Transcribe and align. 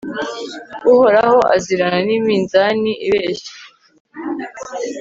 uhoraho 0.91 1.39
azirana 1.55 1.99
n'iminzani 2.07 2.91
ibeshya 3.07 3.51